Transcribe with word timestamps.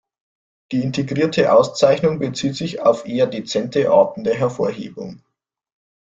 Die 0.71 0.81
integrierte 0.81 1.53
Auszeichnung 1.53 2.17
bezieht 2.17 2.55
sich 2.55 2.81
auf 2.81 3.05
eher 3.07 3.27
dezente 3.27 3.91
Arten 3.91 4.23
der 4.23 4.33
Hervorhebung. 4.33 5.21